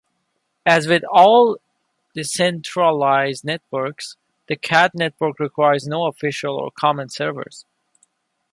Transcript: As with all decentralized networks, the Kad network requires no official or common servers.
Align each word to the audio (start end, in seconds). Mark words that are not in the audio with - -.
As 0.65 0.87
with 0.87 1.03
all 1.11 1.59
decentralized 2.15 3.45
networks, 3.45 4.17
the 4.47 4.55
Kad 4.57 4.95
network 4.95 5.37
requires 5.39 5.85
no 5.85 6.07
official 6.07 6.55
or 6.57 6.71
common 6.71 7.07
servers. 7.09 7.65